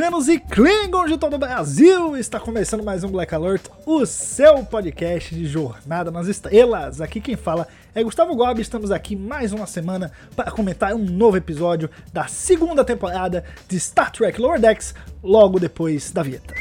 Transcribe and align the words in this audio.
Vulcanos 0.00 0.28
e 0.28 0.38
Klingons 0.38 1.10
de 1.10 1.18
todo 1.18 1.34
o 1.34 1.38
Brasil! 1.38 2.16
Está 2.16 2.40
começando 2.40 2.82
mais 2.82 3.04
um 3.04 3.10
Black 3.10 3.34
Alert, 3.34 3.66
o 3.84 4.06
seu 4.06 4.64
podcast 4.64 5.34
de 5.34 5.44
jornada 5.44 6.10
nas 6.10 6.26
estrelas. 6.26 7.02
Aqui 7.02 7.20
quem 7.20 7.36
fala 7.36 7.68
é 7.94 8.02
Gustavo 8.02 8.34
Gobi, 8.34 8.62
estamos 8.62 8.90
aqui 8.90 9.14
mais 9.14 9.52
uma 9.52 9.66
semana 9.66 10.10
para 10.34 10.50
comentar 10.50 10.94
um 10.94 11.04
novo 11.04 11.36
episódio 11.36 11.90
da 12.14 12.26
segunda 12.26 12.82
temporada 12.82 13.44
de 13.68 13.78
Star 13.78 14.10
Trek 14.10 14.40
Lower 14.40 14.58
Decks, 14.58 14.94
logo 15.22 15.60
depois 15.60 16.10
da 16.10 16.22
vinheta. 16.22 16.54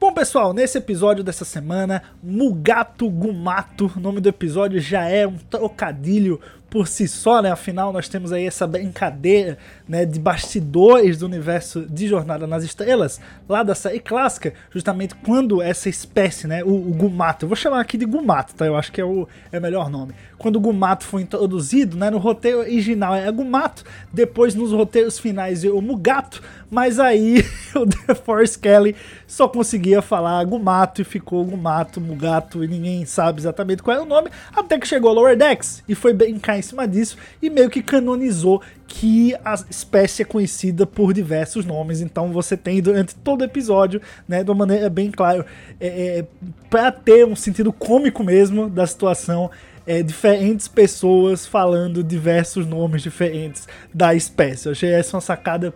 Bom, 0.00 0.12
pessoal, 0.12 0.54
nesse 0.54 0.78
episódio 0.78 1.22
dessa 1.22 1.44
semana, 1.44 2.02
Mugato 2.22 3.08
Gumato, 3.10 3.92
nome 3.96 4.20
do 4.20 4.30
episódio 4.30 4.80
já 4.80 5.06
é 5.08 5.26
um 5.26 5.36
trocadilho 5.36 6.40
por 6.74 6.88
si 6.88 7.06
só, 7.06 7.40
né? 7.40 7.52
Afinal, 7.52 7.92
nós 7.92 8.08
temos 8.08 8.32
aí 8.32 8.44
essa 8.44 8.66
brincadeira 8.66 9.56
né, 9.88 10.04
de 10.04 10.18
bastidores 10.18 11.18
do 11.18 11.26
universo 11.26 11.82
de 11.82 12.08
Jornada 12.08 12.48
nas 12.48 12.64
Estrelas, 12.64 13.20
lá 13.48 13.62
da 13.62 13.76
série 13.76 14.00
clássica, 14.00 14.52
justamente 14.72 15.14
quando 15.14 15.62
essa 15.62 15.88
espécie, 15.88 16.48
né, 16.48 16.64
o, 16.64 16.74
o 16.74 16.92
Gumato, 16.92 17.44
eu 17.44 17.48
vou 17.48 17.54
chamar 17.54 17.78
aqui 17.78 17.96
de 17.96 18.04
Gumato, 18.04 18.56
tá? 18.56 18.66
Eu 18.66 18.76
acho 18.76 18.90
que 18.90 19.00
é 19.00 19.04
o, 19.04 19.28
é 19.52 19.58
o 19.60 19.62
melhor 19.62 19.88
nome. 19.88 20.14
Quando 20.36 20.56
o 20.56 20.60
Gumato 20.60 21.04
foi 21.04 21.22
introduzido, 21.22 21.96
né, 21.96 22.10
no 22.10 22.18
roteiro 22.18 22.58
original 22.58 23.14
é 23.14 23.30
Gumato, 23.30 23.84
depois 24.12 24.56
nos 24.56 24.72
roteiros 24.72 25.16
finais 25.16 25.62
o 25.62 25.80
Mugato, 25.80 26.42
mas 26.68 26.98
aí 26.98 27.44
o 27.76 27.86
DeForest 27.86 28.58
Kelly 28.58 28.96
só 29.28 29.46
conseguia 29.46 30.02
falar 30.02 30.44
Gumato 30.44 31.00
e 31.00 31.04
ficou 31.04 31.44
Gumato, 31.44 32.00
Mugato 32.00 32.64
e 32.64 32.66
ninguém 32.66 33.04
sabe 33.04 33.40
exatamente 33.40 33.80
qual 33.80 33.96
é 33.96 34.00
o 34.00 34.04
nome, 34.04 34.28
até 34.54 34.76
que 34.76 34.88
chegou 34.88 35.12
Lower 35.12 35.36
Decks 35.36 35.84
e 35.88 35.94
foi 35.94 36.12
brincar 36.12 36.58
em 36.58 36.62
cima 36.64 36.86
disso 36.86 37.16
e 37.40 37.48
meio 37.48 37.70
que 37.70 37.82
canonizou 37.82 38.60
que 38.86 39.34
a 39.44 39.54
espécie 39.68 40.22
é 40.22 40.24
conhecida 40.24 40.86
por 40.86 41.12
diversos 41.12 41.64
nomes, 41.64 42.00
então 42.00 42.32
você 42.32 42.56
tem 42.56 42.80
durante 42.80 43.14
todo 43.14 43.40
o 43.42 43.44
episódio, 43.44 44.00
né, 44.28 44.44
de 44.44 44.50
uma 44.50 44.66
maneira 44.66 44.88
bem 44.90 45.10
clara, 45.10 45.44
é, 45.80 46.18
é, 46.18 46.26
para 46.70 46.92
ter 46.92 47.26
um 47.26 47.36
sentido 47.36 47.72
cômico 47.72 48.22
mesmo 48.22 48.68
da 48.68 48.86
situação, 48.86 49.50
é, 49.86 50.02
diferentes 50.02 50.66
pessoas 50.68 51.46
falando 51.46 52.02
diversos 52.02 52.66
nomes 52.66 53.02
diferentes 53.02 53.68
da 53.92 54.14
espécie. 54.14 54.66
Eu 54.66 54.72
achei 54.72 54.90
essa 54.90 55.16
uma 55.16 55.20
sacada 55.20 55.74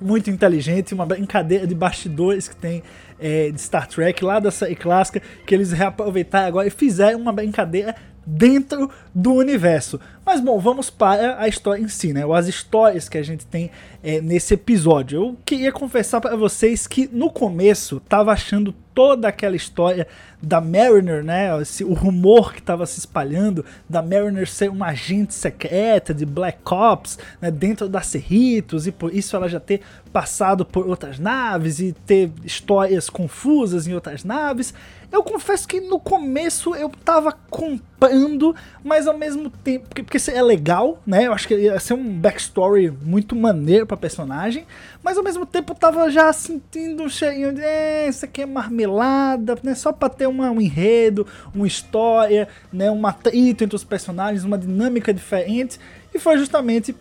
muito 0.00 0.30
inteligente, 0.30 0.94
uma 0.94 1.06
brincadeira 1.06 1.66
de 1.66 1.74
bastidores 1.74 2.48
que 2.48 2.56
tem 2.56 2.82
é, 3.18 3.50
de 3.50 3.60
Star 3.60 3.86
Trek 3.86 4.24
lá 4.24 4.40
da 4.40 4.50
série 4.50 4.74
clássica, 4.74 5.20
que 5.46 5.54
eles 5.54 5.72
reaproveitaram 5.72 6.48
agora 6.48 6.66
e 6.68 6.70
fizeram 6.70 7.20
uma 7.20 7.32
brincadeira 7.32 7.94
dentro 8.26 8.90
do 9.14 9.34
universo. 9.34 10.00
Mas 10.24 10.40
bom, 10.40 10.58
vamos 10.58 10.90
para 10.90 11.40
a 11.40 11.48
história 11.48 11.82
em 11.82 11.88
si, 11.88 12.12
né? 12.12 12.24
Ou 12.24 12.34
as 12.34 12.46
histórias 12.46 13.08
que 13.08 13.18
a 13.18 13.22
gente 13.22 13.46
tem 13.46 13.70
é, 14.02 14.20
nesse 14.20 14.54
episódio. 14.54 15.20
Eu 15.20 15.36
queria 15.44 15.72
confessar 15.72 16.20
para 16.20 16.36
vocês 16.36 16.86
que 16.86 17.08
no 17.12 17.30
começo 17.30 18.00
tava 18.08 18.32
achando 18.32 18.74
toda 19.00 19.28
aquela 19.28 19.56
história 19.56 20.06
da 20.42 20.60
Mariner, 20.60 21.24
né? 21.24 21.58
Esse, 21.62 21.82
o 21.82 21.94
rumor 21.94 22.52
que 22.52 22.58
estava 22.58 22.84
se 22.84 22.98
espalhando 22.98 23.64
da 23.88 24.02
Mariner 24.02 24.46
ser 24.46 24.68
uma 24.68 24.88
agente 24.88 25.32
secreta 25.32 26.12
de 26.12 26.26
Black 26.26 26.58
Ops, 26.70 27.18
né? 27.40 27.50
Dentro 27.50 27.88
da 27.88 28.02
Cerritos 28.02 28.86
e 28.86 28.92
por 28.92 29.14
isso 29.14 29.34
ela 29.34 29.48
já 29.48 29.58
ter 29.58 29.80
passado 30.12 30.66
por 30.66 30.86
outras 30.86 31.18
naves 31.18 31.80
e 31.80 31.94
ter 32.04 32.30
histórias 32.44 33.08
confusas 33.08 33.86
em 33.86 33.94
outras 33.94 34.22
naves. 34.22 34.74
Eu 35.12 35.24
confesso 35.24 35.66
que 35.66 35.80
no 35.80 35.98
começo 35.98 36.74
eu 36.74 36.88
tava 36.88 37.32
comprando, 37.32 38.54
mas 38.84 39.08
ao 39.08 39.18
mesmo 39.18 39.50
tempo. 39.50 39.88
Porque, 39.88 40.02
porque 40.04 40.30
é 40.30 40.42
legal, 40.42 41.02
né? 41.04 41.26
Eu 41.26 41.32
acho 41.32 41.48
que 41.48 41.54
ia 41.54 41.80
ser 41.80 41.94
um 41.94 42.08
backstory 42.18 42.90
muito 42.90 43.34
maneiro 43.34 43.86
pra 43.86 43.96
personagem. 43.96 44.64
Mas 45.02 45.18
ao 45.18 45.24
mesmo 45.24 45.44
tempo 45.44 45.72
eu 45.72 45.76
tava 45.76 46.10
já 46.10 46.32
sentindo 46.32 47.02
um 47.02 47.08
cheirinho 47.08 47.52
de. 47.52 47.60
É, 47.60 48.08
isso 48.08 48.24
aqui 48.24 48.42
é 48.42 48.46
marmelada, 48.46 49.58
né? 49.64 49.74
Só 49.74 49.92
pra 49.92 50.08
ter 50.08 50.28
uma, 50.28 50.48
um 50.50 50.60
enredo, 50.60 51.26
uma 51.52 51.66
história, 51.66 52.46
né? 52.72 52.88
Um 52.88 53.04
atrito 53.04 53.64
entre 53.64 53.74
os 53.74 53.84
personagens, 53.84 54.44
uma 54.44 54.56
dinâmica 54.56 55.12
diferente. 55.12 55.80
E 56.14 56.20
foi 56.20 56.38
justamente 56.38 56.94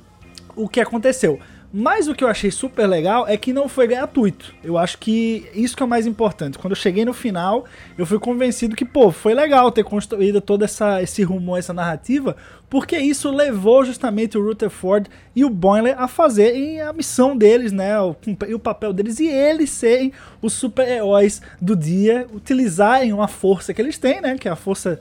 o 0.55 0.67
que 0.67 0.81
aconteceu. 0.81 1.39
Mas 1.71 2.07
o 2.07 2.15
que 2.15 2.23
eu 2.23 2.27
achei 2.27 2.49
super 2.49 2.87
legal 2.87 3.27
é 3.27 3.37
que 3.37 3.53
não 3.53 3.69
foi 3.69 3.85
gratuito. 3.85 4.55
Eu 4.63 4.75
acho 4.75 4.97
que 4.97 5.47
isso 5.53 5.77
que 5.77 5.83
é 5.83 5.85
o 5.85 5.89
mais 5.89 6.07
importante. 6.07 6.57
Quando 6.57 6.71
eu 6.71 6.75
cheguei 6.75 7.05
no 7.05 7.13
final, 7.13 7.65
eu 7.95 8.07
fui 8.07 8.17
convencido 8.17 8.75
que, 8.75 8.83
pô, 8.83 9.11
foi 9.11 9.35
legal 9.35 9.71
ter 9.71 9.83
construído 9.83 10.41
todo 10.41 10.63
essa, 10.63 10.99
esse 11.01 11.21
rumor, 11.21 11.59
essa 11.59 11.71
narrativa, 11.71 12.35
porque 12.67 12.97
isso 12.97 13.29
levou 13.29 13.85
justamente 13.85 14.35
o 14.35 14.43
Rutherford 14.43 15.11
e 15.35 15.45
o 15.45 15.49
Boimler 15.49 15.95
a 16.01 16.07
fazerem 16.07 16.81
a 16.81 16.91
missão 16.91 17.37
deles, 17.37 17.71
né? 17.71 17.99
O, 18.01 18.15
o 18.55 18.59
papel 18.59 18.91
deles 18.91 19.19
e 19.19 19.27
eles 19.27 19.69
serem 19.69 20.11
os 20.41 20.53
super-heróis 20.53 21.39
do 21.61 21.75
dia, 21.75 22.25
utilizarem 22.33 23.13
uma 23.13 23.27
força 23.27 23.75
que 23.75 23.81
eles 23.81 23.99
têm, 23.99 24.21
né? 24.21 24.35
Que 24.39 24.47
é 24.47 24.51
a 24.51 24.55
força 24.55 24.99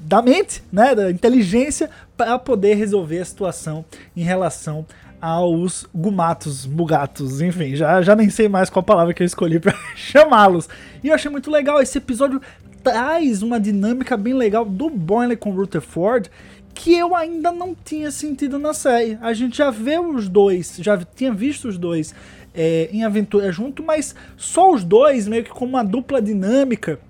da 0.00 0.20
mente, 0.20 0.64
né? 0.72 0.96
Da 0.96 1.12
inteligência, 1.12 1.88
para 2.16 2.36
poder 2.40 2.74
resolver 2.74 3.20
a 3.20 3.24
situação 3.24 3.84
em 4.16 4.22
relação 4.22 4.84
aos 5.20 5.86
gumatos, 5.94 6.66
mugatos, 6.66 7.40
enfim, 7.40 7.74
já, 7.74 8.00
já 8.02 8.14
nem 8.14 8.30
sei 8.30 8.48
mais 8.48 8.70
qual 8.70 8.82
palavra 8.82 9.12
que 9.12 9.22
eu 9.22 9.26
escolhi 9.26 9.58
para 9.58 9.74
chamá-los. 9.96 10.68
E 11.02 11.08
eu 11.08 11.14
achei 11.14 11.30
muito 11.30 11.50
legal, 11.50 11.80
esse 11.80 11.98
episódio 11.98 12.40
traz 12.82 13.42
uma 13.42 13.58
dinâmica 13.58 14.16
bem 14.16 14.34
legal 14.34 14.64
do 14.64 14.88
Boimler 14.88 15.36
com 15.36 15.50
Rutherford 15.50 16.30
que 16.74 16.94
eu 16.94 17.16
ainda 17.16 17.50
não 17.50 17.74
tinha 17.74 18.08
sentido 18.08 18.56
na 18.56 18.72
série. 18.72 19.18
A 19.20 19.32
gente 19.32 19.58
já 19.58 19.68
vê 19.68 19.98
os 19.98 20.28
dois, 20.28 20.76
já 20.78 20.96
tinha 20.96 21.32
visto 21.32 21.66
os 21.66 21.76
dois 21.76 22.14
é, 22.54 22.88
em 22.92 23.02
aventura 23.02 23.50
junto, 23.50 23.82
mas 23.82 24.14
só 24.36 24.72
os 24.72 24.84
dois, 24.84 25.26
meio 25.26 25.42
que 25.42 25.50
como 25.50 25.72
uma 25.72 25.82
dupla 25.82 26.22
dinâmica, 26.22 27.00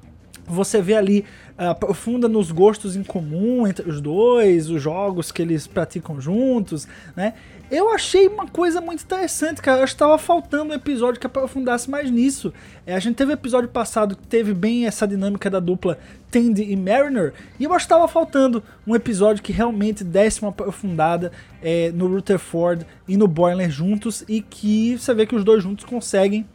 você 0.48 0.80
vê 0.80 0.94
ali 0.94 1.24
aprofunda 1.56 2.28
nos 2.28 2.52
gostos 2.52 2.94
em 2.94 3.02
comum 3.02 3.66
entre 3.66 3.88
os 3.90 4.00
dois, 4.00 4.70
os 4.70 4.80
jogos 4.80 5.32
que 5.32 5.42
eles 5.42 5.66
praticam 5.66 6.20
juntos, 6.20 6.86
né? 7.16 7.34
Eu 7.70 7.90
achei 7.92 8.28
uma 8.28 8.46
coisa 8.46 8.80
muito 8.80 9.02
interessante, 9.02 9.60
cara. 9.60 9.80
Eu 9.80 9.84
acho 9.84 9.92
que 9.92 9.98
tava 9.98 10.16
faltando 10.16 10.72
um 10.72 10.74
episódio 10.74 11.20
que 11.20 11.26
aprofundasse 11.26 11.90
mais 11.90 12.10
nisso. 12.10 12.50
É, 12.86 12.94
a 12.94 12.98
gente 12.98 13.16
teve 13.16 13.30
um 13.30 13.34
episódio 13.34 13.68
passado 13.68 14.16
que 14.16 14.26
teve 14.26 14.54
bem 14.54 14.86
essa 14.86 15.06
dinâmica 15.06 15.50
da 15.50 15.60
dupla 15.60 15.98
Tandy 16.30 16.62
e 16.62 16.76
Mariner, 16.76 17.34
e 17.58 17.64
eu 17.64 17.72
acho 17.72 17.86
que 17.86 17.90
tava 17.90 18.06
faltando 18.06 18.62
um 18.86 18.94
episódio 18.94 19.42
que 19.42 19.52
realmente 19.52 20.04
desse 20.04 20.40
uma 20.42 20.50
aprofundada 20.50 21.32
é, 21.62 21.90
no 21.92 22.06
Rutherford 22.06 22.86
e 23.06 23.16
no 23.16 23.26
Boiler 23.26 23.70
juntos, 23.70 24.24
e 24.28 24.40
que 24.40 24.96
você 24.96 25.12
vê 25.12 25.26
que 25.26 25.34
os 25.34 25.44
dois 25.44 25.62
juntos 25.62 25.84
conseguem 25.84 26.46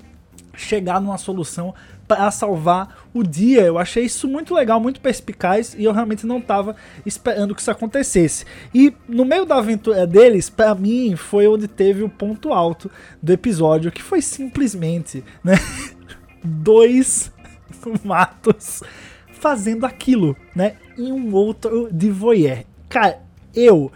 chegar 0.55 1.01
numa 1.01 1.17
solução 1.17 1.73
para 2.07 2.29
salvar 2.31 3.05
o 3.13 3.23
dia. 3.23 3.61
Eu 3.61 3.77
achei 3.77 4.05
isso 4.05 4.27
muito 4.27 4.53
legal, 4.53 4.79
muito 4.79 4.99
perspicaz 4.99 5.75
e 5.77 5.83
eu 5.83 5.91
realmente 5.91 6.25
não 6.25 6.39
estava 6.39 6.75
esperando 7.05 7.55
que 7.55 7.61
isso 7.61 7.71
acontecesse. 7.71 8.45
E 8.73 8.93
no 9.07 9.25
meio 9.25 9.45
da 9.45 9.57
aventura 9.57 10.05
deles, 10.05 10.49
para 10.49 10.75
mim, 10.75 11.15
foi 11.15 11.47
onde 11.47 11.67
teve 11.67 12.03
o 12.03 12.09
ponto 12.09 12.53
alto 12.53 12.89
do 13.21 13.31
episódio, 13.31 13.91
que 13.91 14.01
foi 14.01 14.21
simplesmente, 14.21 15.23
né, 15.43 15.55
dois 16.43 17.31
matos 18.03 18.81
fazendo 19.39 19.85
aquilo, 19.85 20.35
né, 20.55 20.75
em 20.97 21.11
um 21.11 21.33
outro 21.33 21.89
de 21.91 22.09
voyeur. 22.09 22.63
Cara, 22.87 23.19
eu 23.53 23.91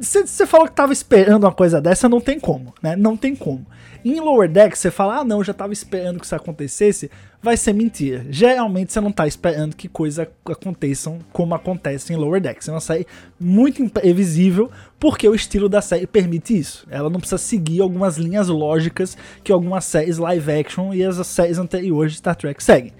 você 0.00 0.46
falou 0.46 0.66
que 0.66 0.74
tava 0.74 0.92
esperando 0.92 1.44
uma 1.44 1.52
coisa 1.52 1.80
dessa, 1.80 2.08
não 2.08 2.20
tem 2.20 2.38
como, 2.38 2.72
né? 2.82 2.96
Não 2.96 3.16
tem 3.16 3.34
como. 3.34 3.66
Em 4.04 4.18
Lower 4.18 4.48
Decks, 4.48 4.80
você 4.80 4.90
fala, 4.90 5.18
ah 5.18 5.24
não, 5.24 5.44
já 5.44 5.54
tava 5.54 5.72
esperando 5.72 6.18
que 6.18 6.26
isso 6.26 6.34
acontecesse, 6.34 7.10
vai 7.40 7.56
ser 7.56 7.72
mentira. 7.72 8.26
Geralmente 8.28 8.92
você 8.92 9.00
não 9.00 9.12
tá 9.12 9.26
esperando 9.26 9.76
que 9.76 9.88
coisas 9.88 10.26
aconteçam 10.44 11.20
como 11.32 11.54
acontece 11.54 12.12
em 12.12 12.16
Lower 12.16 12.40
Decks. 12.40 12.68
É 12.68 12.72
uma 12.72 12.80
série 12.80 13.06
muito 13.38 13.80
imprevisível, 13.80 14.70
porque 14.98 15.28
o 15.28 15.34
estilo 15.34 15.68
da 15.68 15.80
série 15.80 16.06
permite 16.06 16.58
isso. 16.58 16.86
Ela 16.90 17.08
não 17.08 17.20
precisa 17.20 17.38
seguir 17.38 17.80
algumas 17.80 18.16
linhas 18.16 18.48
lógicas 18.48 19.16
que 19.44 19.52
algumas 19.52 19.84
séries 19.84 20.18
live 20.18 20.50
action 20.50 20.92
e 20.92 21.04
as 21.04 21.24
séries 21.26 21.58
anteriores 21.58 22.12
de 22.12 22.18
Star 22.18 22.34
Trek 22.34 22.62
seguem. 22.62 22.92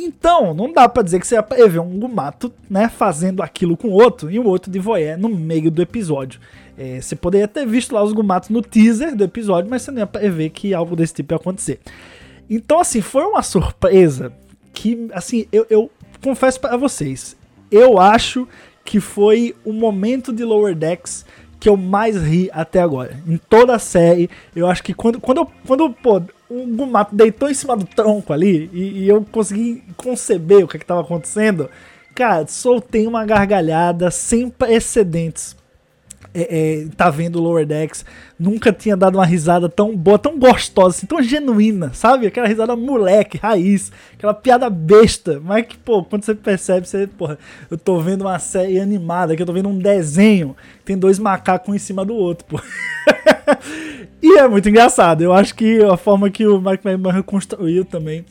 Então, 0.00 0.54
não 0.54 0.72
dá 0.72 0.88
pra 0.88 1.02
dizer 1.02 1.18
que 1.18 1.26
você 1.26 1.34
ia 1.34 1.42
prever 1.42 1.80
um 1.80 1.98
Gumato, 1.98 2.52
né, 2.70 2.88
fazendo 2.88 3.42
aquilo 3.42 3.76
com 3.76 3.88
o 3.88 3.92
outro 3.92 4.30
e 4.30 4.38
o 4.38 4.46
outro 4.46 4.70
de 4.70 4.78
voyeur 4.78 5.18
no 5.18 5.28
meio 5.28 5.70
do 5.72 5.82
episódio. 5.82 6.40
É, 6.76 7.00
você 7.00 7.16
poderia 7.16 7.48
ter 7.48 7.66
visto 7.66 7.92
lá 7.92 8.02
os 8.02 8.12
Gumatos 8.12 8.48
no 8.48 8.62
teaser 8.62 9.16
do 9.16 9.24
episódio, 9.24 9.68
mas 9.68 9.82
você 9.82 9.90
não 9.90 9.98
ia 9.98 10.06
prever 10.06 10.50
que 10.50 10.72
algo 10.72 10.94
desse 10.94 11.14
tipo 11.14 11.34
ia 11.34 11.36
acontecer. 11.36 11.80
Então, 12.48 12.78
assim, 12.78 13.00
foi 13.00 13.24
uma 13.24 13.42
surpresa 13.42 14.32
que, 14.72 15.08
assim, 15.12 15.46
eu, 15.50 15.66
eu 15.68 15.90
confesso 16.22 16.60
para 16.60 16.76
vocês, 16.76 17.36
eu 17.70 17.98
acho 17.98 18.46
que 18.84 19.00
foi 19.00 19.54
o 19.64 19.72
momento 19.72 20.32
de 20.32 20.44
Lower 20.44 20.74
Decks 20.74 21.26
que 21.60 21.68
eu 21.68 21.76
mais 21.76 22.16
ri 22.16 22.50
até 22.52 22.80
agora. 22.80 23.20
Em 23.26 23.36
toda 23.36 23.74
a 23.74 23.78
série, 23.78 24.30
eu 24.54 24.66
acho 24.66 24.82
que 24.82 24.94
quando, 24.94 25.20
quando, 25.20 25.46
quando 25.66 25.90
pô, 25.90 26.22
o 26.48 26.66
Gumato 26.66 27.14
deitou 27.14 27.50
em 27.50 27.54
cima 27.54 27.76
do 27.76 27.84
tronco 27.84 28.32
ali 28.32 28.70
e, 28.72 29.04
e 29.04 29.08
eu 29.08 29.24
consegui 29.30 29.82
conceber 29.96 30.64
o 30.64 30.68
que 30.68 30.76
estava 30.76 31.00
acontecendo, 31.00 31.68
cara, 32.14 32.46
soltei 32.46 33.06
uma 33.06 33.24
gargalhada 33.24 34.10
sem 34.10 34.48
precedentes 34.48 35.57
é, 36.34 36.82
é, 36.82 36.86
tá 36.96 37.10
vendo 37.10 37.40
Lower 37.40 37.66
Decks, 37.66 38.04
nunca 38.38 38.72
tinha 38.72 38.96
dado 38.96 39.16
uma 39.16 39.24
risada 39.24 39.68
tão 39.68 39.96
boa, 39.96 40.18
tão 40.18 40.38
gostosa, 40.38 40.96
assim, 40.96 41.06
tão 41.06 41.22
genuína, 41.22 41.92
sabe? 41.94 42.26
Aquela 42.26 42.46
risada 42.46 42.76
moleque, 42.76 43.38
raiz, 43.38 43.90
aquela 44.14 44.34
piada 44.34 44.68
besta, 44.68 45.40
mas 45.42 45.66
que, 45.66 45.76
pô, 45.76 46.04
quando 46.04 46.24
você 46.24 46.34
percebe, 46.34 46.86
você, 46.86 47.06
porra, 47.06 47.38
eu 47.70 47.78
tô 47.78 47.98
vendo 48.00 48.22
uma 48.22 48.38
série 48.38 48.78
animada, 48.78 49.34
que 49.34 49.42
eu 49.42 49.46
tô 49.46 49.52
vendo 49.52 49.68
um 49.68 49.78
desenho, 49.78 50.54
tem 50.84 50.96
dois 50.96 51.18
macacos 51.18 51.74
em 51.74 51.78
cima 51.78 52.04
do 52.04 52.14
outro, 52.14 52.44
pô. 52.46 52.60
e 54.22 54.38
é 54.38 54.46
muito 54.46 54.68
engraçado, 54.68 55.22
eu 55.22 55.32
acho 55.32 55.54
que 55.54 55.82
a 55.82 55.96
forma 55.96 56.30
que 56.30 56.46
o 56.46 56.60
Mike 56.60 56.86
McMahon 56.86 57.22
construiu 57.22 57.84
também 57.84 58.24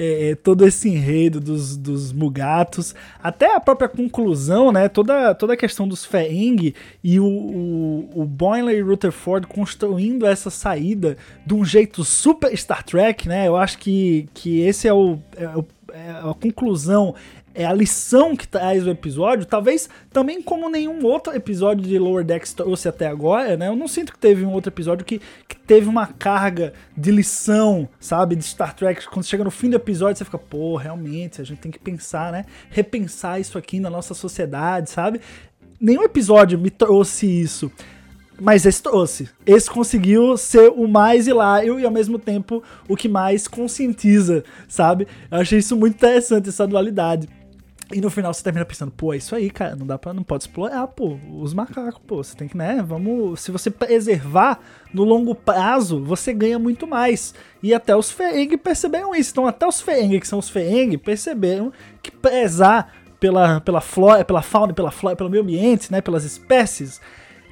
é, 0.00 0.30
é, 0.30 0.34
todo 0.36 0.64
esse 0.64 0.88
enredo 0.88 1.40
dos, 1.40 1.76
dos 1.76 2.12
Mugatos, 2.12 2.94
até 3.20 3.56
a 3.56 3.58
própria 3.58 3.88
conclusão, 3.88 4.70
né? 4.70 4.88
Toda, 4.88 5.34
toda 5.34 5.54
a 5.54 5.56
questão 5.56 5.88
dos 5.88 6.04
Feeng 6.04 6.72
e 7.02 7.18
o, 7.18 7.26
o, 7.26 8.22
o 8.22 8.70
e 8.70 8.80
Rutherford 8.80 9.48
construindo 9.48 10.24
essa 10.24 10.50
saída 10.50 11.16
de 11.44 11.52
um 11.52 11.64
jeito 11.64 12.04
super 12.04 12.56
Star 12.56 12.84
Trek, 12.84 13.28
né? 13.28 13.48
Eu 13.48 13.56
acho 13.56 13.76
que, 13.78 14.28
que 14.32 14.60
esse 14.60 14.86
é 14.86 14.94
o, 14.94 15.18
é, 15.36 15.48
o, 15.48 15.66
é 15.92 16.10
a 16.10 16.34
conclusão 16.40 17.16
é 17.54 17.64
a 17.64 17.72
lição 17.72 18.36
que 18.36 18.46
traz 18.46 18.86
o 18.86 18.90
episódio, 18.90 19.44
talvez 19.44 19.88
também 20.12 20.40
como 20.40 20.68
nenhum 20.68 21.04
outro 21.04 21.34
episódio 21.34 21.84
de 21.84 21.98
Lower 21.98 22.24
Decks 22.24 22.52
trouxe 22.52 22.88
até 22.88 23.06
agora, 23.06 23.56
né? 23.56 23.68
Eu 23.68 23.76
não 23.76 23.88
sinto 23.88 24.12
que 24.12 24.18
teve 24.18 24.44
um 24.44 24.52
outro 24.52 24.70
episódio 24.70 25.04
que, 25.04 25.20
que 25.48 25.56
teve 25.56 25.88
uma 25.88 26.06
carga 26.06 26.72
de 26.96 27.10
lição, 27.10 27.88
sabe, 27.98 28.36
de 28.36 28.44
Star 28.44 28.74
Trek. 28.74 29.06
Quando 29.08 29.26
chega 29.26 29.44
no 29.44 29.50
fim 29.50 29.70
do 29.70 29.76
episódio, 29.76 30.18
você 30.18 30.24
fica, 30.24 30.38
pô, 30.38 30.76
realmente, 30.76 31.40
a 31.40 31.44
gente 31.44 31.58
tem 31.58 31.70
que 31.70 31.78
pensar, 31.78 32.30
né? 32.32 32.44
Repensar 32.70 33.40
isso 33.40 33.58
aqui 33.58 33.80
na 33.80 33.90
nossa 33.90 34.14
sociedade, 34.14 34.90
sabe? 34.90 35.20
Nenhum 35.80 36.02
episódio 36.02 36.58
me 36.58 36.70
trouxe 36.70 37.26
isso. 37.26 37.70
Mas 38.40 38.64
esse 38.64 38.80
trouxe. 38.80 39.28
Esse 39.44 39.68
conseguiu 39.68 40.36
ser 40.36 40.70
o 40.70 40.86
mais 40.86 41.26
hilário 41.26 41.80
e 41.80 41.84
ao 41.84 41.90
mesmo 41.90 42.18
tempo 42.18 42.62
o 42.88 42.96
que 42.96 43.08
mais 43.08 43.48
conscientiza, 43.48 44.44
sabe? 44.68 45.08
Eu 45.30 45.38
achei 45.38 45.58
isso 45.58 45.76
muito 45.76 45.96
interessante, 45.96 46.48
essa 46.48 46.66
dualidade. 46.66 47.28
E 47.90 48.02
no 48.02 48.10
final 48.10 48.34
você 48.34 48.42
termina 48.42 48.66
pensando, 48.66 48.90
pô, 48.90 49.14
é 49.14 49.16
isso 49.16 49.34
aí, 49.34 49.48
cara, 49.48 49.74
não 49.74 49.86
dá 49.86 49.96
para 49.96 50.12
não 50.12 50.22
pode 50.22 50.44
explorar, 50.44 50.86
pô, 50.88 51.18
os 51.40 51.54
macacos, 51.54 52.00
pô, 52.06 52.22
você 52.22 52.36
tem 52.36 52.46
que, 52.46 52.56
né, 52.56 52.84
vamos, 52.86 53.40
se 53.40 53.50
você 53.50 53.70
preservar 53.70 54.60
no 54.92 55.04
longo 55.04 55.34
prazo, 55.34 56.04
você 56.04 56.34
ganha 56.34 56.58
muito 56.58 56.86
mais. 56.86 57.34
E 57.62 57.72
até 57.72 57.96
os 57.96 58.10
Feeng 58.10 58.58
perceberam 58.58 59.14
isso. 59.14 59.30
Então 59.30 59.46
até 59.46 59.66
os 59.66 59.80
Feeng, 59.80 60.20
que 60.20 60.28
são 60.28 60.38
os 60.38 60.50
Feeng, 60.50 60.98
perceberam 60.98 61.72
que 62.02 62.10
prezar 62.10 62.92
pela, 63.18 63.60
pela 63.60 63.80
flora, 63.80 64.22
pela 64.22 64.42
fauna, 64.42 64.74
pela 64.74 64.90
flora, 64.90 65.16
pelo 65.16 65.30
meio 65.30 65.42
ambiente, 65.42 65.90
né, 65.90 66.02
pelas 66.02 66.24
espécies, 66.24 67.00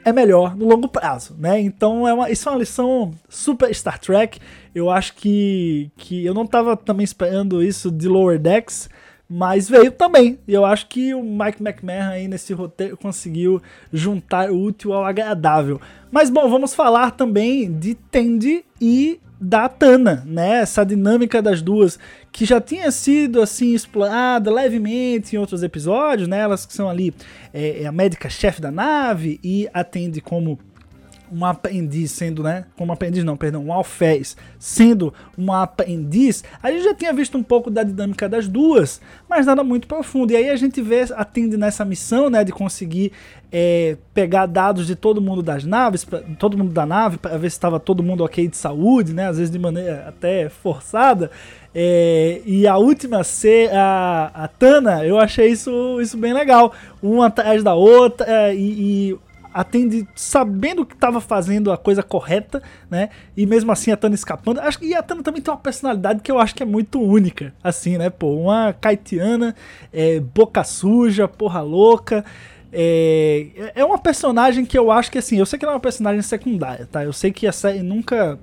é 0.04 0.12
melhor 0.12 0.54
no 0.54 0.68
longo 0.68 0.86
prazo, 0.86 1.34
né? 1.36 1.58
Então 1.58 2.06
é 2.06 2.14
uma, 2.14 2.30
isso 2.30 2.48
é 2.48 2.52
uma 2.52 2.58
lição 2.58 3.12
super 3.28 3.74
Star 3.74 3.98
Trek. 3.98 4.38
Eu 4.72 4.88
acho 4.88 5.14
que, 5.14 5.90
que 5.96 6.24
eu 6.24 6.32
não 6.32 6.46
tava 6.46 6.76
também 6.76 7.02
esperando 7.02 7.60
isso 7.60 7.90
de 7.90 8.06
Lower 8.06 8.38
Decks, 8.38 8.88
mas 9.28 9.68
veio 9.68 9.90
também. 9.90 10.38
E 10.46 10.54
eu 10.54 10.64
acho 10.64 10.86
que 10.86 11.12
o 11.14 11.22
Mike 11.22 11.62
McMahon 11.62 12.10
aí 12.10 12.28
nesse 12.28 12.52
roteiro 12.52 12.96
conseguiu 12.96 13.60
juntar 13.92 14.50
o 14.50 14.60
útil 14.60 14.92
ao 14.92 15.04
agradável. 15.04 15.80
Mas 16.10 16.30
bom, 16.30 16.48
vamos 16.48 16.74
falar 16.74 17.10
também 17.10 17.72
de 17.72 17.94
Tandy 17.94 18.64
e 18.80 19.20
da 19.40 19.68
Tana, 19.68 20.22
né? 20.24 20.60
Essa 20.60 20.84
dinâmica 20.84 21.42
das 21.42 21.60
duas 21.60 21.98
que 22.32 22.44
já 22.44 22.60
tinha 22.60 22.90
sido 22.90 23.42
assim 23.42 23.74
explorada 23.74 24.50
levemente 24.50 25.34
em 25.34 25.38
outros 25.38 25.62
episódios, 25.62 26.28
né? 26.28 26.40
Elas 26.40 26.64
que 26.64 26.72
são 26.72 26.88
ali 26.88 27.12
é, 27.52 27.82
é 27.82 27.86
a 27.86 27.92
médica 27.92 28.30
chefe 28.30 28.60
da 28.60 28.70
nave 28.70 29.38
e 29.42 29.68
atende 29.74 30.20
como 30.20 30.58
um 31.32 31.44
aprendiz 31.44 32.12
sendo, 32.12 32.42
né? 32.42 32.64
Como 32.76 32.92
aprendiz 32.92 33.24
não, 33.24 33.36
perdão, 33.36 33.64
um 33.64 33.72
alfés 33.72 34.36
sendo 34.58 35.12
um 35.36 35.52
aprendiz, 35.52 36.44
a 36.62 36.70
gente 36.70 36.84
já 36.84 36.94
tinha 36.94 37.12
visto 37.12 37.36
um 37.36 37.42
pouco 37.42 37.70
da 37.70 37.82
dinâmica 37.82 38.28
das 38.28 38.48
duas, 38.48 39.00
mas 39.28 39.46
nada 39.46 39.62
muito 39.62 39.86
profundo. 39.86 40.32
E 40.32 40.36
aí 40.36 40.50
a 40.50 40.56
gente 40.56 40.80
vê, 40.80 41.04
atende 41.14 41.56
nessa 41.56 41.84
missão, 41.84 42.30
né? 42.30 42.44
De 42.44 42.52
conseguir 42.52 43.12
é, 43.50 43.96
pegar 44.12 44.46
dados 44.46 44.86
de 44.86 44.94
todo 44.94 45.20
mundo 45.20 45.42
das 45.42 45.64
naves, 45.64 46.04
pra, 46.04 46.20
todo 46.38 46.58
mundo 46.58 46.72
da 46.72 46.84
nave, 46.84 47.16
para 47.18 47.36
ver 47.36 47.50
se 47.50 47.56
estava 47.56 47.78
todo 47.78 48.02
mundo 48.02 48.24
ok 48.24 48.48
de 48.48 48.56
saúde, 48.56 49.12
né? 49.12 49.28
Às 49.28 49.38
vezes 49.38 49.50
de 49.50 49.58
maneira 49.58 50.04
até 50.08 50.48
forçada. 50.48 51.30
É, 51.74 52.40
e 52.46 52.66
a 52.66 52.76
última 52.78 53.22
ser 53.22 53.70
a, 53.72 54.30
a 54.34 54.48
Tana, 54.48 55.04
eu 55.04 55.18
achei 55.18 55.48
isso, 55.48 56.00
isso 56.00 56.16
bem 56.16 56.32
legal. 56.32 56.72
Uma 57.02 57.26
atrás 57.26 57.62
da 57.62 57.74
outra, 57.74 58.26
é, 58.26 58.54
e, 58.54 59.10
e 59.12 59.18
atende 59.56 60.06
sabendo 60.14 60.84
que 60.84 60.92
estava 60.92 61.18
fazendo 61.18 61.72
a 61.72 61.78
coisa 61.78 62.02
correta, 62.02 62.62
né? 62.90 63.08
E 63.34 63.46
mesmo 63.46 63.72
assim 63.72 63.90
a 63.90 63.96
Tana 63.96 64.14
escapando. 64.14 64.60
Acho 64.60 64.78
que 64.78 64.94
a 64.94 65.02
Tana 65.02 65.22
também 65.22 65.40
tem 65.40 65.52
uma 65.52 65.58
personalidade 65.58 66.20
que 66.20 66.30
eu 66.30 66.38
acho 66.38 66.54
que 66.54 66.62
é 66.62 66.66
muito 66.66 67.00
única, 67.00 67.54
assim, 67.64 67.96
né? 67.96 68.10
Pô, 68.10 68.34
uma 68.34 68.74
caetiana, 68.74 69.56
é, 69.90 70.20
boca 70.20 70.62
suja, 70.62 71.26
porra 71.26 71.62
louca. 71.62 72.22
É, 72.70 73.72
é 73.74 73.82
uma 73.82 73.98
personagem 73.98 74.66
que 74.66 74.76
eu 74.76 74.90
acho 74.90 75.10
que 75.10 75.16
assim, 75.16 75.38
eu 75.38 75.46
sei 75.46 75.58
que 75.58 75.64
ela 75.64 75.72
é 75.72 75.76
uma 75.76 75.80
personagem 75.80 76.20
secundária, 76.20 76.86
tá? 76.92 77.02
Eu 77.02 77.12
sei 77.14 77.32
que 77.32 77.46
a 77.46 77.52
série 77.52 77.82
nunca 77.82 78.38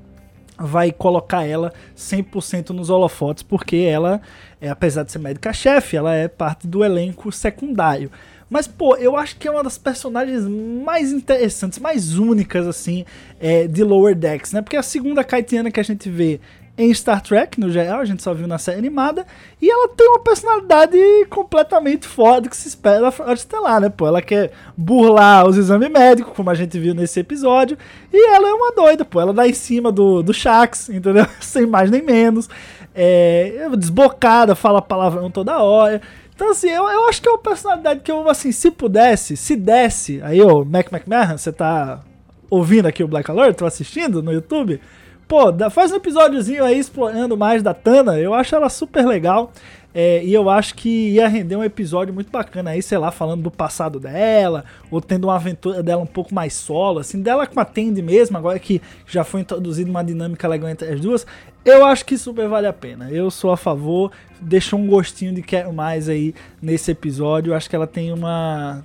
vai 0.58 0.92
colocar 0.92 1.46
ela 1.46 1.74
100% 1.98 2.70
nos 2.70 2.90
holofotes, 2.90 3.44
porque 3.44 3.78
ela, 3.78 4.22
é, 4.62 4.70
apesar 4.70 5.04
de 5.04 5.12
ser 5.12 5.20
médica-chefe, 5.20 5.98
ela 5.98 6.14
é 6.14 6.28
parte 6.28 6.68
do 6.68 6.84
elenco 6.84 7.32
secundário. 7.32 8.12
Mas, 8.50 8.68
pô, 8.68 8.96
eu 8.98 9.18
acho 9.18 9.38
que 9.38 9.48
é 9.48 9.52
uma 9.52 9.64
das 9.64 9.80
personagens 9.80 10.44
mais 10.46 11.12
interessantes, 11.12 11.80
mais 11.80 12.20
únicas, 12.20 12.68
assim, 12.68 13.04
é, 13.40 13.68
de 13.68 13.84
Lower 13.84 14.16
Decks, 14.16 14.54
né? 14.54 14.62
Porque 14.62 14.78
a 14.78 14.84
segunda 14.84 15.24
Kaitiana 15.24 15.72
que 15.72 15.80
a 15.80 15.84
gente 15.84 16.08
vê 16.08 16.40
em 16.76 16.92
Star 16.94 17.22
Trek, 17.22 17.60
no 17.60 17.70
geral, 17.70 18.00
a 18.00 18.06
gente 18.06 18.24
só 18.24 18.34
viu 18.34 18.48
na 18.48 18.58
série 18.58 18.80
animada, 18.80 19.26
e 19.62 19.70
ela 19.70 19.90
tem 19.90 20.08
uma 20.08 20.20
personalidade 20.20 20.98
completamente 21.30 22.08
fora 22.08 22.42
do 22.42 22.50
que 22.50 22.58
se 22.58 22.68
espera 22.68 23.00
da 23.00 23.12
Frota 23.12 23.34
Estelar, 23.34 23.80
né? 23.80 23.90
Pô, 23.90 24.08
ela 24.08 24.22
quer 24.22 24.52
burlar 24.76 25.48
os 25.48 25.56
exames 25.56 25.92
médicos, 25.92 26.34
como 26.36 26.50
a 26.50 26.56
gente 26.56 26.80
viu 26.80 26.96
nesse 26.96 27.20
episódio, 27.20 27.78
e 28.12 28.30
ela 28.30 28.50
é 28.50 28.54
uma 28.54 28.72
doida, 28.72 29.06
pô, 29.06 29.22
ela 29.22 29.34
dá 29.34 29.48
em 29.48 29.54
cima 29.54 29.92
do, 29.92 30.24
do 30.24 30.34
Shax, 30.34 30.90
entendeu? 30.94 31.28
Sem 31.40 31.68
mais 31.68 31.92
nem 31.92 32.02
menos, 32.02 32.50
é, 32.96 33.68
desbocada, 33.78 34.56
fala 34.56 34.82
palavrão 34.82 35.30
toda 35.30 35.60
hora, 35.60 36.02
então, 36.36 36.50
assim, 36.50 36.70
eu, 36.70 36.90
eu 36.90 37.08
acho 37.08 37.22
que 37.22 37.30
é 37.30 37.32
uma 37.32 37.38
personalidade 37.38 38.00
que 38.00 38.12
eu, 38.12 38.28
assim, 38.28 38.52
se 38.52 38.72
pudesse, 38.72 39.38
se 39.38 39.56
desse, 39.56 40.20
aí, 40.24 40.42
ô, 40.42 40.66
Mac 40.66 40.92
McMahon, 40.92 41.38
você 41.38 41.52
tá 41.52 42.02
ouvindo 42.50 42.88
aqui 42.88 43.04
o 43.04 43.08
Black 43.08 43.30
Alert, 43.30 43.56
tô 43.56 43.66
assistindo 43.66 44.22
no 44.24 44.34
YouTube, 44.34 44.82
pô, 45.28 45.46
faz 45.70 45.92
um 45.92 45.96
episódiozinho 45.96 46.64
aí 46.64 46.78
explorando 46.78 47.38
mais 47.38 47.62
da 47.62 47.74
Tana, 47.74 48.20
eu 48.20 48.34
acho 48.34 48.56
ela 48.56 48.70
super 48.70 49.06
legal. 49.06 49.52
É, 49.96 50.24
e 50.24 50.34
eu 50.34 50.50
acho 50.50 50.74
que 50.74 51.12
ia 51.12 51.28
render 51.28 51.56
um 51.56 51.64
episódio 51.64 52.12
muito 52.12 52.32
bacana 52.32 52.72
aí, 52.72 52.82
sei 52.82 52.98
lá, 52.98 53.12
falando 53.12 53.44
do 53.44 53.52
passado 53.52 54.00
dela, 54.00 54.66
ou 54.90 55.00
tendo 55.00 55.26
uma 55.26 55.36
aventura 55.36 55.84
dela 55.84 56.02
um 56.02 56.08
pouco 56.08 56.34
mais 56.34 56.54
solo, 56.54 56.98
assim, 56.98 57.22
dela 57.22 57.46
com 57.46 57.60
a 57.60 57.66
Tandy 57.66 58.02
mesmo, 58.02 58.36
agora 58.36 58.58
que 58.58 58.82
já 59.06 59.24
foi 59.24 59.42
introduzida 59.42 59.90
uma 59.90 60.04
dinâmica 60.04 60.48
legal 60.48 60.70
entre 60.70 60.92
as 60.92 61.00
duas. 61.00 61.28
Eu 61.64 61.86
acho 61.86 62.06
que 62.06 62.18
super 62.18 62.48
vale 62.48 62.66
a 62.66 62.74
pena. 62.74 63.10
Eu 63.12 63.30
sou 63.30 63.52
a 63.52 63.58
favor, 63.58 64.12
deixou 64.42 64.80
um 64.80 64.88
gostinho 64.88 65.34
de 65.34 65.44
quero 65.44 65.72
mais 65.72 66.10
aí 66.10 66.34
nesse 66.62 66.90
episódio. 66.92 67.52
Eu 67.52 67.56
acho 67.56 67.70
que 67.70 67.76
ela 67.76 67.88
tem 67.88 68.12
uma. 68.12 68.84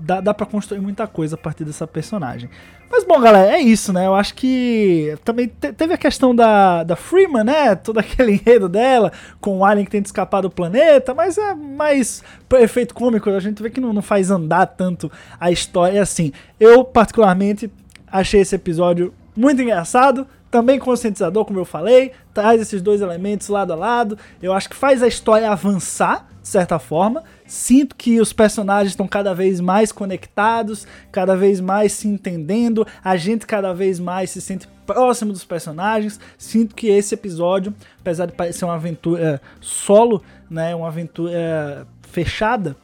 Dá, 0.00 0.20
dá 0.20 0.32
pra 0.32 0.46
construir 0.46 0.80
muita 0.80 1.06
coisa 1.06 1.34
a 1.34 1.38
partir 1.38 1.64
dessa 1.64 1.86
personagem. 1.86 2.48
Mas 2.90 3.04
bom, 3.04 3.20
galera, 3.20 3.52
é 3.52 3.60
isso, 3.60 3.92
né? 3.92 4.06
Eu 4.06 4.14
acho 4.14 4.34
que 4.34 5.16
também 5.24 5.48
te, 5.48 5.72
teve 5.72 5.92
a 5.92 5.98
questão 5.98 6.34
da, 6.34 6.84
da 6.84 6.96
Freeman, 6.96 7.44
né? 7.44 7.74
Todo 7.74 7.98
aquele 8.00 8.32
enredo 8.32 8.68
dela, 8.68 9.12
com 9.40 9.58
o 9.58 9.64
Alien 9.64 9.84
que 9.84 9.90
tenta 9.90 10.06
escapar 10.06 10.40
do 10.40 10.50
planeta, 10.50 11.12
mas 11.12 11.36
é 11.36 11.54
mais 11.54 12.22
efeito 12.54 12.94
cômico, 12.94 13.28
a 13.28 13.40
gente 13.40 13.62
vê 13.62 13.70
que 13.70 13.80
não, 13.80 13.92
não 13.92 14.02
faz 14.02 14.30
andar 14.30 14.66
tanto 14.66 15.10
a 15.38 15.50
história 15.50 16.00
assim. 16.00 16.32
Eu, 16.58 16.84
particularmente, 16.84 17.70
achei 18.10 18.40
esse 18.40 18.54
episódio 18.54 19.12
muito 19.36 19.60
engraçado, 19.60 20.26
também 20.50 20.78
conscientizador, 20.78 21.44
como 21.44 21.58
eu 21.58 21.64
falei, 21.64 22.12
traz 22.32 22.60
esses 22.60 22.80
dois 22.80 23.00
elementos 23.00 23.48
lado 23.48 23.72
a 23.72 23.76
lado. 23.76 24.18
Eu 24.42 24.52
acho 24.52 24.68
que 24.68 24.76
faz 24.76 25.02
a 25.02 25.08
história 25.08 25.50
avançar, 25.50 26.26
de 26.40 26.48
certa 26.48 26.78
forma. 26.78 27.22
Sinto 27.46 27.94
que 27.94 28.20
os 28.20 28.32
personagens 28.32 28.92
estão 28.92 29.06
cada 29.06 29.34
vez 29.34 29.60
mais 29.60 29.92
conectados, 29.92 30.86
cada 31.12 31.36
vez 31.36 31.60
mais 31.60 31.92
se 31.92 32.08
entendendo, 32.08 32.86
a 33.04 33.16
gente 33.16 33.46
cada 33.46 33.74
vez 33.74 34.00
mais 34.00 34.30
se 34.30 34.40
sente 34.40 34.66
próximo 34.86 35.32
dos 35.32 35.44
personagens. 35.44 36.18
Sinto 36.38 36.74
que 36.74 36.88
esse 36.88 37.14
episódio, 37.14 37.74
apesar 38.00 38.26
de 38.26 38.32
parecer 38.32 38.64
uma 38.64 38.74
aventura 38.74 39.40
solo, 39.60 40.22
né, 40.50 40.74
uma 40.74 40.88
aventura 40.88 41.86
fechada, 42.02 42.74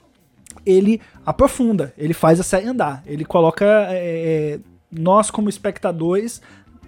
ele 0.67 1.01
aprofunda, 1.25 1.93
ele 1.97 2.15
faz 2.15 2.39
a 2.41 2.43
série 2.43 2.69
andar, 2.69 3.03
ele 3.07 3.25
coloca 3.25 3.65
é, 3.91 4.59
nós 4.91 5.31
como 5.31 5.49
espectadores 5.49 6.41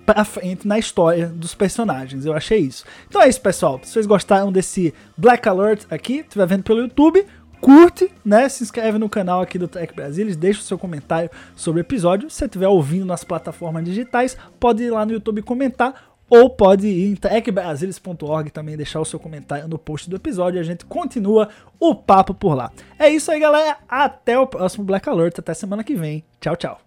pra 0.07 0.25
frente 0.25 0.67
na 0.67 0.79
história 0.79 1.27
dos 1.27 1.55
personagens. 1.55 2.25
Eu 2.25 2.33
achei 2.33 2.61
isso. 2.61 2.85
Então 3.09 3.21
é 3.21 3.29
isso, 3.29 3.41
pessoal. 3.41 3.81
Se 3.83 3.91
vocês 3.91 4.07
gostaram 4.07 4.53
desse 4.53 4.95
Black 5.17 5.47
Alert 5.49 5.85
aqui, 5.91 6.21
estiver 6.21 6.47
vendo 6.47 6.63
pelo 6.63 6.81
YouTube, 6.81 7.27
curte, 7.61 8.11
né? 8.25 8.49
Se 8.49 8.63
inscreve 8.63 8.97
no 8.97 9.09
canal 9.09 9.41
aqui 9.41 9.59
do 9.59 9.67
Trek 9.67 9.95
Brasilis, 9.95 10.37
deixa 10.37 10.61
o 10.61 10.63
seu 10.63 10.79
comentário 10.79 11.29
sobre 11.57 11.81
o 11.81 11.83
episódio. 11.83 12.31
Se 12.31 12.37
você 12.37 12.45
estiver 12.45 12.69
ouvindo 12.69 13.05
nas 13.05 13.25
plataformas 13.25 13.85
digitais, 13.85 14.37
pode 14.61 14.85
ir 14.85 14.91
lá 14.91 15.05
no 15.05 15.13
YouTube 15.13 15.43
comentar 15.43 16.15
ou 16.29 16.51
pode 16.51 16.87
ir 16.87 17.11
em 17.11 17.15
tecbrasilis.org 17.15 18.51
também 18.51 18.77
deixar 18.77 19.01
o 19.01 19.05
seu 19.05 19.19
comentário 19.19 19.69
no 19.69 19.79
post 19.79 20.11
do 20.11 20.17
episódio 20.17 20.59
e 20.59 20.61
a 20.61 20.65
gente 20.65 20.85
continua 20.85 21.49
o 21.79 21.95
papo 21.95 22.35
por 22.35 22.55
lá. 22.55 22.71
É 22.99 23.09
isso 23.09 23.31
aí, 23.31 23.39
galera. 23.39 23.79
Até 23.89 24.39
o 24.39 24.47
próximo 24.47 24.85
Black 24.85 25.09
Alert. 25.09 25.39
Até 25.39 25.55
semana 25.55 25.85
que 25.85 25.95
vem. 25.95 26.25
Tchau, 26.41 26.57
tchau. 26.57 26.86